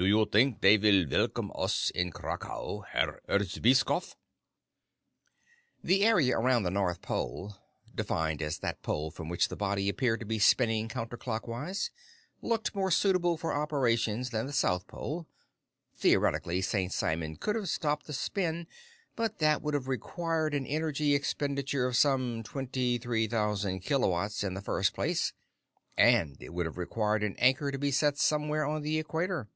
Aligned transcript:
"Do 0.00 0.06
you 0.06 0.24
think 0.24 0.62
they 0.62 0.78
vill 0.78 1.04
velcome 1.04 1.50
us 1.54 1.90
in 1.94 2.10
Kraukau, 2.10 2.86
Herr 2.90 3.20
Erzbischof?" 3.28 4.16
The 5.84 6.06
area 6.06 6.38
around 6.38 6.62
the 6.62 6.70
North 6.70 7.02
Pole 7.02 7.54
defined 7.94 8.40
as 8.40 8.60
that 8.60 8.80
pole 8.82 9.10
from 9.10 9.28
which 9.28 9.48
the 9.48 9.56
body 9.58 9.90
appears 9.90 10.20
to 10.20 10.24
be 10.24 10.38
spinning 10.38 10.88
counterclockwise 10.88 11.90
looked 12.40 12.74
more 12.74 12.90
suitable 12.90 13.36
for 13.36 13.52
operations 13.52 14.30
than 14.30 14.46
the 14.46 14.54
South 14.54 14.86
Pole. 14.86 15.26
Theoretically, 15.96 16.62
St. 16.62 16.90
Simon 16.94 17.36
could 17.36 17.54
have 17.56 17.68
stopped 17.68 18.06
the 18.06 18.14
spin, 18.14 18.66
but 19.16 19.36
that 19.38 19.60
would 19.60 19.74
have 19.74 19.86
required 19.86 20.54
an 20.54 20.64
energy 20.64 21.14
expenditure 21.14 21.86
of 21.86 21.94
some 21.94 22.42
twenty 22.42 22.96
three 22.96 23.26
thousand 23.28 23.80
kilowatt 23.80 24.22
hours 24.30 24.44
in 24.44 24.54
the 24.54 24.62
first 24.62 24.94
place, 24.94 25.34
and 25.98 26.38
it 26.42 26.54
would 26.54 26.64
have 26.64 26.78
required 26.78 27.22
an 27.22 27.36
anchor 27.36 27.70
to 27.70 27.78
be 27.78 27.90
set 27.90 28.16
somewhere 28.16 28.64
on 28.64 28.80
the 28.80 28.98
equator. 28.98 29.50